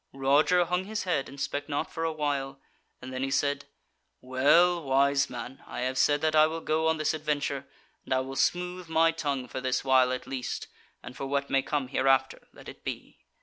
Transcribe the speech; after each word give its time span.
Roger 0.13 0.65
hung 0.65 0.85
his 0.85 1.03
head 1.03 1.29
and 1.29 1.39
spake 1.39 1.69
not 1.69 1.93
for 1.93 2.03
a 2.03 2.11
while, 2.11 2.59
and 3.03 3.13
then 3.13 3.21
he 3.21 3.29
said: 3.29 3.65
"Well, 4.19 4.81
wise 4.81 5.29
man, 5.29 5.63
I 5.67 5.81
have 5.81 5.95
said 5.95 6.21
that 6.21 6.35
I 6.35 6.47
will 6.47 6.59
go 6.59 6.87
on 6.87 6.97
this 6.97 7.13
adventure, 7.13 7.67
and 8.05 8.11
I 8.11 8.21
will 8.21 8.35
smooth 8.35 8.89
my 8.89 9.11
tongue 9.11 9.47
for 9.47 9.61
this 9.61 9.83
while 9.83 10.11
at 10.11 10.25
least, 10.25 10.65
and 11.03 11.15
for 11.15 11.27
what 11.27 11.51
may 11.51 11.61
come 11.61 11.89
hereafter, 11.89 12.47
let 12.51 12.67
it 12.67 12.83
be. 12.83 13.19